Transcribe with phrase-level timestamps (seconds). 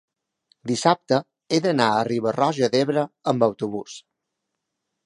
[0.71, 1.19] dissabte
[1.51, 4.03] he d'anar a Riba-roja d'Ebre amb autobús.